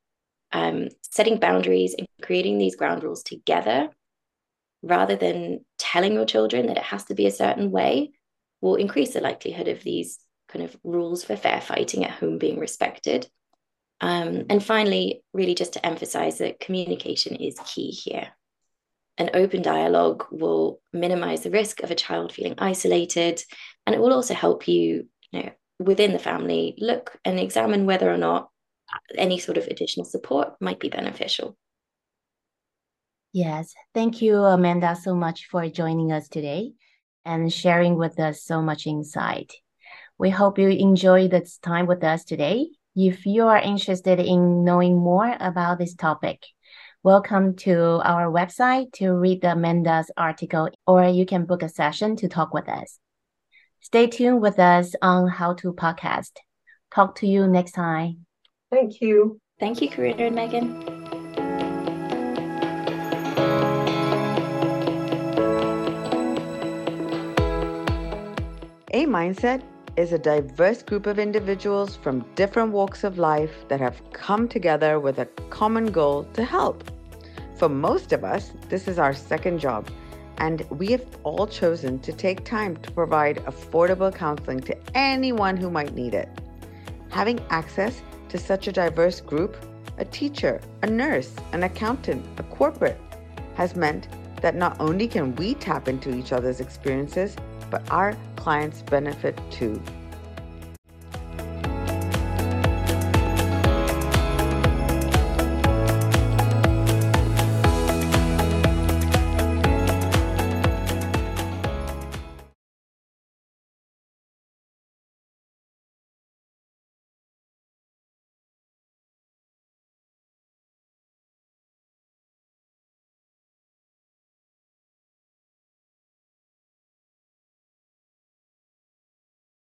um, 0.51 0.87
setting 1.01 1.39
boundaries 1.39 1.95
and 1.97 2.07
creating 2.21 2.57
these 2.57 2.75
ground 2.75 3.03
rules 3.03 3.23
together 3.23 3.89
rather 4.81 5.15
than 5.15 5.65
telling 5.77 6.13
your 6.13 6.25
children 6.25 6.67
that 6.67 6.77
it 6.77 6.83
has 6.83 7.05
to 7.05 7.15
be 7.15 7.25
a 7.25 7.31
certain 7.31 7.71
way 7.71 8.11
will 8.61 8.75
increase 8.75 9.13
the 9.13 9.21
likelihood 9.21 9.67
of 9.67 9.83
these 9.83 10.19
kind 10.47 10.63
of 10.63 10.75
rules 10.83 11.23
for 11.23 11.35
fair 11.35 11.59
fighting 11.59 12.05
at 12.05 12.11
home 12.11 12.37
being 12.37 12.59
respected. 12.59 13.27
Um, 13.99 14.45
and 14.49 14.63
finally, 14.63 15.23
really 15.33 15.55
just 15.55 15.73
to 15.73 15.85
emphasize 15.85 16.37
that 16.37 16.59
communication 16.59 17.35
is 17.35 17.59
key 17.65 17.89
here. 17.89 18.29
An 19.17 19.31
open 19.33 19.61
dialogue 19.61 20.25
will 20.31 20.79
minimize 20.93 21.41
the 21.41 21.49
risk 21.49 21.81
of 21.81 21.91
a 21.91 21.95
child 21.95 22.31
feeling 22.31 22.55
isolated, 22.57 23.41
and 23.85 23.95
it 23.95 23.99
will 23.99 24.13
also 24.13 24.33
help 24.33 24.67
you, 24.67 25.07
you 25.31 25.43
know, 25.43 25.51
within 25.79 26.13
the 26.13 26.19
family 26.19 26.75
look 26.77 27.17
and 27.25 27.39
examine 27.39 27.85
whether 27.85 28.11
or 28.11 28.17
not 28.17 28.49
any 29.17 29.39
sort 29.39 29.57
of 29.57 29.67
additional 29.67 30.05
support 30.05 30.53
might 30.61 30.79
be 30.79 30.89
beneficial. 30.89 31.57
Yes, 33.33 33.73
thank 33.93 34.21
you, 34.21 34.37
Amanda, 34.37 34.95
so 34.95 35.13
much 35.13 35.47
for 35.51 35.67
joining 35.69 36.11
us 36.11 36.27
today 36.27 36.71
and 37.25 37.51
sharing 37.51 37.95
with 37.95 38.19
us 38.19 38.43
so 38.43 38.61
much 38.61 38.87
insight. 38.87 39.53
We 40.17 40.29
hope 40.29 40.57
you 40.57 40.69
enjoyed 40.69 41.31
this 41.31 41.57
time 41.57 41.85
with 41.85 42.03
us 42.03 42.23
today. 42.23 42.69
If 42.95 43.25
you 43.27 43.45
are 43.47 43.59
interested 43.59 44.19
in 44.19 44.63
knowing 44.63 44.97
more 44.97 45.35
about 45.39 45.77
this 45.77 45.93
topic, 45.93 46.41
welcome 47.07 47.55
to 47.55 48.01
our 48.03 48.29
website 48.29 48.91
to 48.91 49.13
read 49.13 49.41
Amanda's 49.41 50.11
article, 50.17 50.67
or 50.85 51.07
you 51.07 51.25
can 51.25 51.45
book 51.45 51.63
a 51.63 51.69
session 51.69 52.17
to 52.17 52.27
talk 52.27 52.53
with 52.53 52.67
us. 52.67 52.99
Stay 53.79 54.07
tuned 54.07 54.41
with 54.41 54.59
us 54.59 54.93
on 55.01 55.29
How 55.29 55.53
to 55.53 55.71
Podcast. 55.71 56.31
Talk 56.93 57.15
to 57.19 57.25
you 57.25 57.47
next 57.47 57.71
time. 57.71 58.25
Thank 58.69 58.99
you. 58.99 59.39
Thank 59.57 59.81
you, 59.81 59.87
Karina 59.87 60.25
and 60.25 60.35
Megan. 60.35 60.83
A 68.91 69.05
Mindset 69.05 69.63
is 69.95 70.11
a 70.11 70.19
diverse 70.19 70.83
group 70.83 71.07
of 71.07 71.19
individuals 71.19 71.95
from 71.95 72.25
different 72.35 72.73
walks 72.73 73.05
of 73.05 73.17
life 73.17 73.65
that 73.69 73.79
have 73.79 74.01
come 74.11 74.49
together 74.49 74.99
with 74.99 75.19
a 75.19 75.25
common 75.49 75.85
goal 75.89 76.25
to 76.33 76.43
help. 76.43 76.83
For 77.57 77.69
most 77.69 78.13
of 78.13 78.23
us, 78.23 78.51
this 78.69 78.87
is 78.87 78.99
our 78.99 79.13
second 79.13 79.59
job 79.59 79.89
and 80.37 80.61
we 80.69 80.87
have 80.91 81.05
all 81.23 81.47
chosen 81.47 81.99
to 81.99 82.13
take 82.13 82.45
time 82.45 82.77
to 82.77 82.91
provide 82.91 83.37
affordable 83.45 84.13
counseling 84.13 84.59
to 84.61 84.77
anyone 84.95 85.57
who 85.57 85.71
might 85.71 85.95
need 85.95 86.13
it. 86.13 86.29
Having 87.09 87.39
access 87.49 88.01
to 88.29 88.37
such 88.37 88.67
a 88.67 88.71
diverse 88.71 89.21
group, 89.21 89.57
a 89.97 90.05
teacher, 90.05 90.61
a 90.83 90.87
nurse, 90.87 91.33
an 91.53 91.63
accountant, 91.63 92.23
a 92.37 92.43
corporate, 92.43 92.99
has 93.55 93.75
meant 93.75 94.07
that 94.41 94.55
not 94.55 94.79
only 94.79 95.07
can 95.07 95.35
we 95.37 95.55
tap 95.55 95.87
into 95.87 96.15
each 96.15 96.31
other's 96.31 96.59
experiences, 96.59 97.35
but 97.71 97.89
our 97.89 98.15
clients 98.35 98.83
benefit 98.83 99.39
too. 99.49 99.81